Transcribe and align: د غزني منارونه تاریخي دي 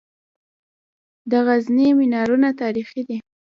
د 1.31 1.33
غزني 1.45 1.87
منارونه 1.99 2.49
تاریخي 2.61 3.01
دي 3.07 3.17